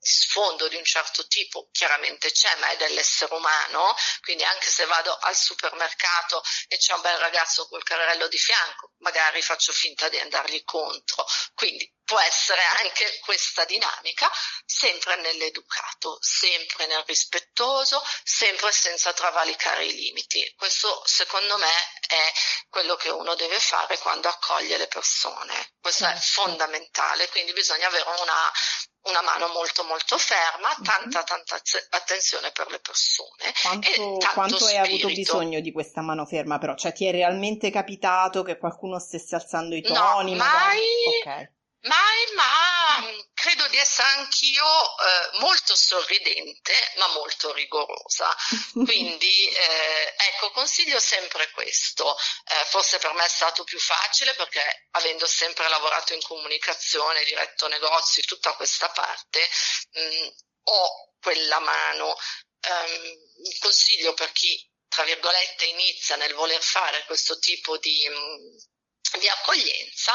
di 0.01 0.11
sfondo 0.11 0.67
di 0.69 0.77
un 0.77 0.85
certo 0.85 1.27
tipo 1.27 1.69
chiaramente 1.71 2.33
c'è, 2.33 2.57
ma 2.57 2.71
è 2.71 2.77
dell'essere 2.79 3.35
umano, 3.35 3.95
quindi 4.23 4.43
anche 4.45 4.71
se 4.71 4.87
vado 4.87 5.15
al 5.15 5.37
supermercato 5.37 6.43
e 6.69 6.79
c'è 6.79 6.95
un 6.95 7.03
bel 7.03 7.19
ragazzo 7.19 7.69
col 7.69 7.83
carrello 7.83 8.27
di 8.29 8.39
fianco, 8.39 8.93
magari 8.99 9.43
faccio 9.43 9.73
finta 9.73 10.09
di 10.09 10.19
andargli 10.19 10.65
contro, 10.65 11.27
quindi 11.55 11.93
può 12.11 12.19
essere 12.19 12.61
anche 12.83 13.21
questa 13.23 13.65
dinamica, 13.67 14.29
sempre 14.67 15.15
nell'educato, 15.21 16.19
sempre 16.21 16.87
nel 16.87 17.05
rispettoso, 17.07 18.03
sempre 18.25 18.73
senza 18.73 19.13
travalicare 19.13 19.85
i 19.85 19.95
limiti. 19.95 20.53
Questo 20.57 21.03
secondo 21.05 21.57
me 21.57 21.71
è 22.09 22.33
quello 22.69 22.97
che 22.97 23.11
uno 23.11 23.37
deve 23.37 23.61
fare 23.61 23.97
quando 23.99 24.27
accoglie 24.27 24.77
le 24.77 24.89
persone. 24.89 25.75
Questo 25.81 26.03
certo. 26.03 26.19
è 26.19 26.21
fondamentale, 26.21 27.29
quindi 27.29 27.53
bisogna 27.53 27.87
avere 27.87 28.05
una 28.09 28.53
una 29.03 29.23
mano 29.23 29.49
molto 29.55 29.83
molto 29.85 30.19
ferma, 30.19 30.75
mhm. 30.77 30.85
tanta 30.85 31.23
tanta 31.23 31.59
attenzione 31.91 32.51
per 32.51 32.71
le 32.71 32.81
persone. 32.81 33.51
Quanto, 33.63 34.19
quanto 34.35 34.67
hai 34.67 34.77
avuto 34.77 35.07
bisogno 35.07 35.61
di 35.61 35.73
questa 35.73 36.03
mano 36.03 36.27
ferma 36.27 36.59
però? 36.59 36.75
Cioè 36.75 36.93
ti 36.93 37.07
è 37.07 37.11
realmente 37.11 37.71
capitato 37.71 38.43
che 38.43 38.59
qualcuno 38.59 38.99
stesse 38.99 39.37
alzando 39.37 39.75
i 39.75 39.81
toni? 39.81 40.33
No, 40.33 40.45
mai, 40.45 40.81
okay. 41.21 41.51
Mai, 41.83 42.33
ma 42.35 43.25
credo 43.35 43.67
di 43.69 43.79
essere 43.79 44.09
anch'io 44.09 44.65
eh, 44.65 45.39
molto 45.39 45.75
sorridente, 45.75 46.73
ma 46.97 47.07
molto 47.09 47.53
rigorosa. 47.53 48.35
Quindi, 48.85 49.49
eh, 49.49 50.15
ecco, 50.17 50.51
consiglio 50.51 51.01
sempre 51.01 51.51
questo. 51.51 52.17
Eh, 52.45 52.65
forse 52.67 52.99
per 52.99 53.13
me 53.15 53.25
è 53.25 53.29
stato 53.29 53.65
più 53.65 53.79
facile 53.79 54.35
perché 54.35 54.89
avendo 54.93 55.27
sempre 55.27 55.69
lavorato 55.69 56.13
in 56.13 56.23
comunicazione, 56.23 57.25
diretto 57.25 57.69
negozi, 57.69 58.23
tutta 58.23 58.55
questa 58.55 58.89
parte, 58.91 59.49
mh, 59.93 60.01
mm, 60.01 60.29
ho 60.65 61.15
quella 61.21 61.59
mano. 61.61 62.17
Um, 62.69 63.59
consiglio 63.59 64.13
per 64.13 64.33
chi, 64.33 64.69
tra 64.89 65.05
virgolette, 65.05 65.65
inizia 65.65 66.17
nel 66.17 66.35
voler 66.35 66.63
fare 66.63 67.05
questo 67.07 67.39
tipo 67.39 67.79
di, 67.79 68.07
mm, 68.09 68.57
di 69.19 69.29
accoglienza, 69.29 70.13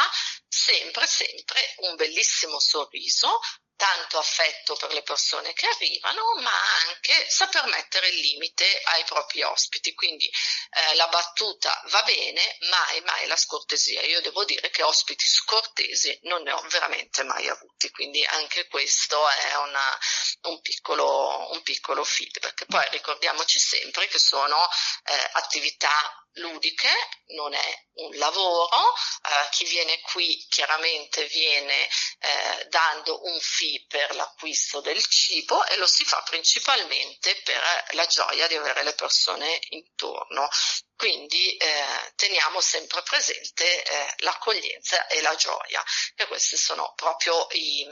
sempre, 0.47 1.07
sempre 1.07 1.59
un 1.77 1.95
bellissimo 1.95 2.59
sorriso, 2.59 3.39
tanto 3.75 4.17
affetto 4.17 4.75
per 4.75 4.93
le 4.93 5.01
persone 5.01 5.53
che 5.53 5.67
arrivano, 5.67 6.35
ma 6.39 6.51
anche 6.87 7.25
saper 7.29 7.65
mettere 7.65 8.09
il 8.09 8.19
limite 8.19 8.81
ai 8.85 9.03
propri 9.03 9.43
ospiti. 9.43 9.93
Quindi 9.93 10.25
eh, 10.25 10.95
la 10.95 11.07
battuta 11.07 11.81
va 11.87 12.01
bene, 12.03 12.57
mai, 12.69 13.01
mai 13.01 13.27
la 13.27 13.35
scortesia. 13.35 14.01
Io 14.03 14.21
devo 14.21 14.43
dire 14.45 14.69
che 14.69 14.83
ospiti 14.83 15.27
scortesi 15.27 16.17
non 16.23 16.41
ne 16.43 16.51
ho 16.51 16.61
veramente 16.69 17.23
mai 17.23 17.47
avuti, 17.47 17.89
quindi 17.91 18.23
anche 18.25 18.67
questo 18.67 19.27
è 19.29 19.55
una, 19.57 19.99
un, 20.43 20.61
piccolo, 20.61 21.51
un 21.51 21.61
piccolo 21.63 22.03
feedback. 22.03 22.65
Poi 22.65 22.87
ricordiamoci 22.91 23.59
sempre 23.59 24.07
che 24.07 24.19
sono 24.19 24.57
eh, 25.05 25.29
attività 25.33 26.25
ludiche, 26.35 26.89
non 27.27 27.53
è 27.53 27.85
un 27.95 28.15
lavoro, 28.17 28.93
eh, 28.93 29.49
chi 29.51 29.65
viene 29.65 29.99
qui 30.01 30.45
chiaramente 30.49 31.25
viene 31.27 31.87
eh, 32.19 32.65
dando 32.67 33.23
un 33.23 33.39
fee 33.65 33.85
per 33.87 34.15
l'acquisto 34.15 34.81
del 34.81 35.03
cibo 35.05 35.65
e 35.65 35.77
lo 35.77 35.87
si 35.87 36.03
fa 36.05 36.21
principalmente 36.21 37.35
per 37.43 37.61
la 37.91 38.05
gioia 38.05 38.47
di 38.47 38.55
avere 38.55 38.83
le 38.83 38.93
persone 38.93 39.59
intorno. 39.69 40.47
Quindi 40.95 41.57
eh, 41.57 42.13
teniamo 42.15 42.61
sempre 42.61 43.01
presente 43.03 43.83
eh, 43.83 44.13
l'accoglienza 44.17 45.07
e 45.07 45.21
la 45.21 45.35
gioia, 45.35 45.83
e 46.15 46.25
questi 46.27 46.55
sono 46.55 46.93
proprio 46.95 47.47
i, 47.51 47.85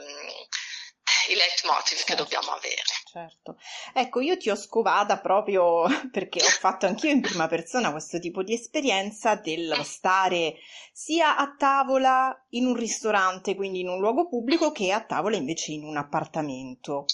i 1.30 1.34
leitmotiv 1.34 1.98
certo, 1.98 2.04
che 2.04 2.14
dobbiamo 2.14 2.50
avere. 2.50 2.82
Certo. 3.10 3.56
Ecco, 3.92 4.20
io 4.20 4.36
ti 4.36 4.50
ho 4.50 4.56
scovata 4.56 5.18
proprio 5.18 5.84
perché 6.10 6.42
ho 6.42 6.48
fatto 6.48 6.86
anch'io 6.86 7.10
in 7.10 7.20
prima 7.20 7.46
persona 7.46 7.90
questo 7.90 8.18
tipo 8.18 8.42
di 8.42 8.54
esperienza 8.54 9.34
del 9.36 9.74
stare 9.84 10.56
sia 10.92 11.36
a 11.36 11.54
tavola 11.56 12.46
in 12.50 12.66
un 12.66 12.74
ristorante, 12.74 13.54
quindi 13.54 13.80
in 13.80 13.88
un 13.88 13.98
luogo 13.98 14.28
pubblico, 14.28 14.72
che 14.72 14.92
a 14.92 15.04
tavola 15.04 15.36
invece 15.36 15.72
in 15.72 15.84
un 15.84 15.96
appartamento. 15.96 17.06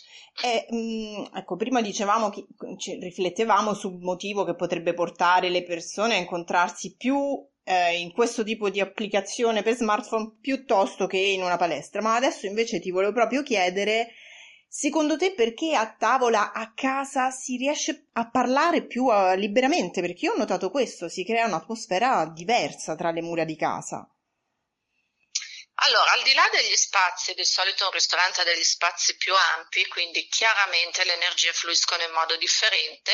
E, 0.42 0.66
mh, 0.68 0.76
mm, 0.76 1.24
ecco, 1.34 1.56
prima 1.56 1.80
dicevamo 1.80 2.30
che 2.30 2.46
riflettevamo 2.98 3.74
sul 3.74 3.98
motivo 3.98 4.44
che 4.44 4.54
potrebbe 4.54 4.94
portare 4.94 5.48
le 5.48 5.62
persone 5.62 6.14
a 6.14 6.18
incontrarsi 6.18 6.94
più 6.96 7.48
eh, 7.64 7.98
in 7.98 8.12
questo 8.12 8.42
tipo 8.42 8.70
di 8.70 8.80
applicazione 8.80 9.62
per 9.62 9.76
smartphone 9.76 10.36
piuttosto 10.40 11.06
che 11.06 11.18
in 11.18 11.42
una 11.42 11.56
palestra. 11.56 12.00
Ma 12.00 12.14
adesso 12.14 12.46
invece 12.46 12.80
ti 12.80 12.90
volevo 12.90 13.12
proprio 13.12 13.42
chiedere, 13.42 14.14
secondo 14.68 15.16
te 15.16 15.32
perché 15.34 15.74
a 15.74 15.94
tavola 15.94 16.52
a 16.52 16.72
casa 16.74 17.30
si 17.30 17.56
riesce 17.56 18.08
a 18.12 18.28
parlare 18.28 18.86
più 18.86 19.04
uh, 19.04 19.34
liberamente? 19.34 20.00
Perché 20.00 20.26
io 20.26 20.32
ho 20.32 20.36
notato 20.36 20.70
questo, 20.70 21.08
si 21.08 21.24
crea 21.24 21.46
un'atmosfera 21.46 22.30
diversa 22.34 22.94
tra 22.94 23.10
le 23.10 23.22
mura 23.22 23.44
di 23.44 23.56
casa. 23.56 24.08
Allora, 25.82 26.12
al 26.12 26.22
di 26.22 26.34
là 26.34 26.46
degli 26.52 26.76
spazi, 26.76 27.32
di 27.32 27.44
solito 27.44 27.86
un 27.86 27.92
ristorante 27.92 28.42
ha 28.42 28.44
degli 28.44 28.64
spazi 28.64 29.16
più 29.16 29.32
ampi, 29.56 29.86
quindi 29.86 30.28
chiaramente 30.28 31.04
le 31.04 31.14
energie 31.14 31.54
fluiscono 31.54 32.02
in 32.02 32.12
modo 32.12 32.36
differente 32.36 33.12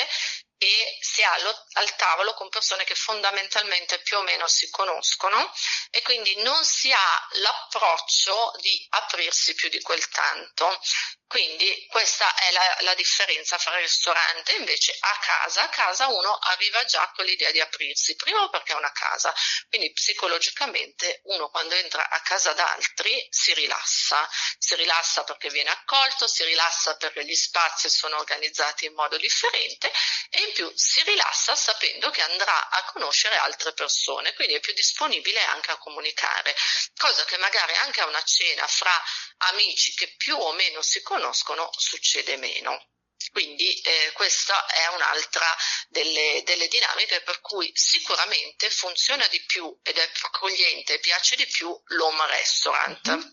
e 0.58 0.98
si 1.00 1.22
ha 1.22 1.34
al 1.34 1.96
tavolo 1.96 2.32
con 2.34 2.48
persone 2.48 2.84
che 2.84 2.94
fondamentalmente 2.94 3.98
più 4.00 4.18
o 4.18 4.22
meno 4.22 4.46
si 4.48 4.70
conoscono 4.70 5.52
e 5.90 6.00
quindi 6.02 6.40
non 6.42 6.64
si 6.64 6.90
ha 6.92 7.28
l'approccio 7.32 8.52
di 8.60 8.86
aprirsi 8.90 9.54
più 9.54 9.68
di 9.68 9.80
quel 9.80 10.08
tanto. 10.08 10.80
Quindi 11.28 11.86
questa 11.90 12.32
è 12.36 12.52
la, 12.52 12.76
la, 12.80 12.94
differenza 12.94 13.58
fra 13.58 13.74
il 13.74 13.82
ristorante 13.82 14.54
invece 14.54 14.96
a 15.00 15.18
casa. 15.20 15.62
A 15.62 15.68
casa 15.68 16.06
uno 16.06 16.32
arriva 16.36 16.84
già 16.84 17.10
con 17.16 17.24
l'idea 17.24 17.50
di 17.50 17.60
aprirsi, 17.60 18.14
primo 18.14 18.48
perché 18.48 18.72
è 18.72 18.76
una 18.76 18.92
casa, 18.92 19.34
quindi 19.68 19.92
psicologicamente 19.92 21.22
uno 21.24 21.50
quando 21.50 21.74
entra 21.74 22.08
a 22.08 22.20
casa 22.20 22.52
d'altri 22.52 23.26
si 23.28 23.52
rilassa, 23.54 24.28
si 24.56 24.76
rilassa 24.76 25.24
perché 25.24 25.50
viene 25.50 25.70
accolto, 25.70 26.28
si 26.28 26.44
rilassa 26.44 26.96
perché 26.96 27.24
gli 27.24 27.34
spazi 27.34 27.90
sono 27.90 28.18
organizzati 28.18 28.86
in 28.86 28.94
modo 28.94 29.16
differente 29.16 29.92
e 30.30 30.45
più 30.52 30.70
si 30.74 31.02
rilassa 31.02 31.54
sapendo 31.54 32.10
che 32.10 32.22
andrà 32.22 32.68
a 32.68 32.84
conoscere 32.84 33.36
altre 33.36 33.72
persone, 33.72 34.34
quindi 34.34 34.54
è 34.54 34.60
più 34.60 34.72
disponibile 34.72 35.42
anche 35.44 35.70
a 35.70 35.78
comunicare, 35.78 36.54
cosa 36.96 37.24
che 37.24 37.36
magari 37.38 37.74
anche 37.74 38.00
a 38.00 38.06
una 38.06 38.22
cena 38.22 38.66
fra 38.66 39.02
amici 39.50 39.94
che 39.94 40.14
più 40.16 40.36
o 40.36 40.52
meno 40.52 40.82
si 40.82 41.02
conoscono 41.02 41.70
succede 41.76 42.36
meno. 42.36 42.88
Quindi 43.32 43.72
eh, 43.80 44.12
questa 44.12 44.66
è 44.66 44.86
un'altra 44.88 45.46
delle, 45.88 46.42
delle, 46.44 46.68
dinamiche 46.68 47.22
per 47.22 47.40
cui 47.40 47.70
sicuramente 47.74 48.70
funziona 48.70 49.26
di 49.28 49.42
più 49.44 49.76
ed 49.82 49.96
è 49.98 50.10
accogliente 50.22 50.94
e 50.94 51.00
piace 51.00 51.36
di 51.36 51.46
più 51.46 51.74
l'home 51.86 52.26
restaurant. 52.26 53.08
Mm-hmm. 53.08 53.28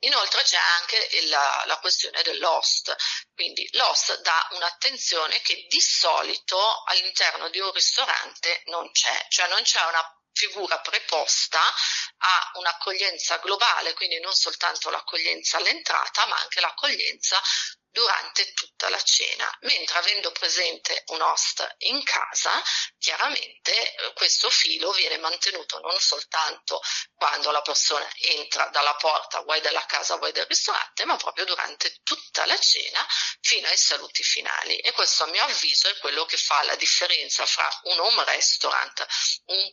Inoltre 0.00 0.42
c'è 0.42 0.56
anche 0.56 1.26
la, 1.28 1.64
la, 1.66 1.78
questione 1.78 2.22
dell'host, 2.22 2.94
quindi 3.34 3.68
l'host 3.72 4.20
dà 4.20 4.48
un'attenzione 4.52 5.40
che 5.40 5.66
di 5.68 5.80
solito 5.80 6.82
all'interno 6.84 7.48
di 7.48 7.58
un 7.60 7.72
ristorante 7.72 8.62
non 8.66 8.90
c'è, 8.92 9.26
cioè 9.28 9.48
non 9.48 9.62
c'è 9.62 9.82
una 9.84 10.20
figura 10.32 10.78
preposta 10.80 11.58
a 12.18 12.50
un'accoglienza 12.54 13.38
globale, 13.38 13.94
quindi 13.94 14.20
non 14.20 14.34
soltanto 14.34 14.90
l'accoglienza 14.90 15.56
all'entrata, 15.56 16.26
ma 16.26 16.38
anche 16.38 16.60
l'accoglienza 16.60 17.40
durante 17.96 18.52
tutta 18.52 18.90
la 18.90 19.02
cena, 19.02 19.50
mentre 19.62 19.96
avendo 19.96 20.30
presente 20.30 21.02
un 21.06 21.22
host 21.22 21.66
in 21.78 22.04
casa, 22.04 22.62
chiaramente 22.98 23.72
eh, 23.72 24.12
questo 24.12 24.50
filo 24.50 24.92
viene 24.92 25.16
mantenuto 25.16 25.80
non 25.80 25.98
soltanto 25.98 26.82
quando 27.14 27.50
la 27.50 27.62
persona 27.62 28.06
entra 28.18 28.66
dalla 28.66 28.94
porta, 28.96 29.40
vuoi 29.40 29.62
della 29.62 29.84
casa, 29.86 30.16
vuoi 30.16 30.32
del 30.32 30.44
ristorante, 30.44 31.06
ma 31.06 31.16
proprio 31.16 31.46
durante 31.46 32.00
tutta 32.02 32.44
la 32.44 32.58
cena 32.58 33.02
fino 33.40 33.66
ai 33.66 33.78
saluti 33.78 34.22
finali. 34.22 34.76
E 34.80 34.92
questo 34.92 35.24
a 35.24 35.28
mio 35.28 35.44
avviso 35.44 35.88
è 35.88 35.96
quello 35.96 36.26
che 36.26 36.36
fa 36.36 36.62
la 36.64 36.76
differenza 36.76 37.46
fra 37.46 37.66
un 37.84 37.98
home 37.98 38.24
restaurant, 38.24 39.06
un, 39.46 39.72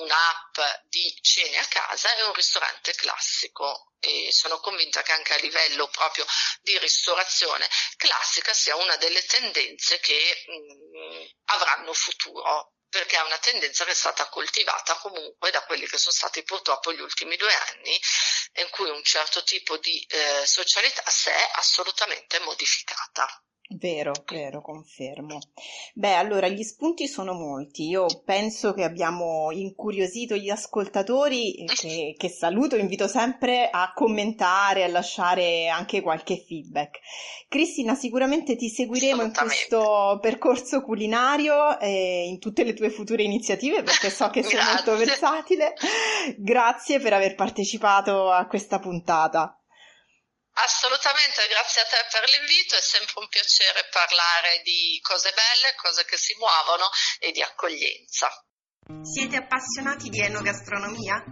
un'app 0.00 0.58
di 0.88 1.16
cene 1.22 1.58
a 1.58 1.66
casa 1.66 2.12
e 2.16 2.24
un 2.24 2.32
ristorante 2.32 2.92
classico 2.94 3.92
e 4.06 4.32
sono 4.32 4.60
convinta 4.60 5.02
che 5.02 5.12
anche 5.12 5.34
a 5.34 5.38
livello 5.38 5.88
proprio 5.88 6.24
di 6.62 6.78
ristorazione 6.78 7.68
classica 7.96 8.52
sia 8.54 8.76
una 8.76 8.96
delle 8.96 9.22
tendenze 9.24 9.98
che 9.98 10.44
mh, 10.46 10.98
mm, 10.98 11.24
avranno 11.46 11.92
futuro 11.92 12.72
perché 12.88 13.16
è 13.16 13.22
una 13.22 13.38
tendenza 13.38 13.84
che 13.84 13.90
è 13.90 13.94
stata 13.94 14.28
coltivata 14.28 14.94
comunque 14.96 15.50
da 15.50 15.62
quelli 15.64 15.86
che 15.86 15.98
sono 15.98 16.14
stati 16.14 16.42
purtroppo 16.44 16.92
gli 16.92 17.00
ultimi 17.00 17.36
due 17.36 17.52
anni 17.52 18.00
in 18.54 18.70
cui 18.70 18.88
un 18.88 19.02
certo 19.02 19.42
tipo 19.42 19.76
di 19.78 20.02
eh, 20.08 20.46
socialità 20.46 21.02
si 21.10 21.28
è 21.28 21.50
assolutamente 21.54 22.38
modificata. 22.40 23.42
Vero, 23.68 24.12
vero, 24.30 24.60
confermo. 24.60 25.40
Beh, 25.94 26.14
allora 26.14 26.46
gli 26.46 26.62
spunti 26.62 27.08
sono 27.08 27.32
molti. 27.32 27.88
Io 27.88 28.06
penso 28.24 28.72
che 28.72 28.84
abbiamo 28.84 29.50
incuriosito 29.50 30.36
gli 30.36 30.50
ascoltatori, 30.50 31.64
che, 31.74 32.14
che 32.16 32.28
saluto, 32.28 32.76
invito 32.76 33.08
sempre 33.08 33.68
a 33.68 33.90
commentare, 33.92 34.84
a 34.84 34.88
lasciare 34.88 35.66
anche 35.66 36.00
qualche 36.00 36.44
feedback. 36.46 37.00
Cristina, 37.48 37.96
sicuramente 37.96 38.54
ti 38.54 38.68
seguiremo 38.68 39.22
in 39.22 39.32
questo 39.32 40.18
percorso 40.20 40.82
culinario 40.82 41.80
e 41.80 42.26
in 42.28 42.38
tutte 42.38 42.62
le 42.62 42.72
tue 42.72 42.90
future 42.90 43.24
iniziative 43.24 43.82
perché 43.82 44.10
so 44.10 44.30
che 44.30 44.44
sei 44.44 44.60
molto 44.64 44.96
versatile. 44.96 45.74
Grazie 46.38 47.00
per 47.00 47.14
aver 47.14 47.34
partecipato 47.34 48.30
a 48.30 48.46
questa 48.46 48.78
puntata. 48.78 49.60
Assolutamente, 50.58 51.46
grazie 51.48 51.82
a 51.82 51.84
te 51.84 52.00
per 52.10 52.24
l'invito, 52.30 52.76
è 52.76 52.80
sempre 52.80 53.20
un 53.20 53.28
piacere 53.28 53.88
parlare 53.90 54.62
di 54.64 54.98
cose 55.02 55.30
belle, 55.36 55.74
cose 55.76 56.06
che 56.06 56.16
si 56.16 56.34
muovono 56.38 56.88
e 57.18 57.30
di 57.30 57.42
accoglienza. 57.42 58.30
Siete 59.02 59.36
appassionati 59.36 60.08
di 60.08 60.20
enogastronomia? 60.20 61.22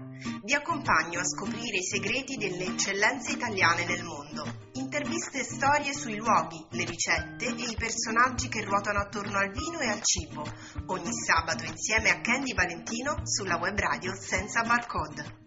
Vi 0.43 0.53
accompagno 0.53 1.21
a 1.21 1.25
scoprire 1.25 1.79
i 1.79 1.85
segreti 1.85 2.37
delle 2.37 2.65
eccellenze 2.65 3.33
italiane 3.33 3.85
nel 3.85 4.03
mondo. 4.03 4.45
Interviste 4.75 5.41
e 5.41 5.45
storie 5.45 5.95
sui 5.95 6.17
luoghi, 6.17 6.61
le 6.73 6.85
ricette 6.85 7.47
e 7.47 7.71
i 7.71 7.77
personaggi 7.77 8.49
che 8.49 8.63
ruotano 8.63 9.01
attorno 9.01 9.39
al 9.39 9.51
vino 9.51 9.81
e 9.81 9.89
al 9.89 10.03
cibo. 10.03 10.45
Ogni 10.89 11.13
sabato 11.13 11.65
insieme 11.65 12.11
a 12.11 12.21
Candy 12.21 12.53
Valentino 12.53 13.23
sulla 13.25 13.57
web 13.57 13.79
radio 13.79 14.13
senza 14.21 14.63
barcode. 14.63 15.44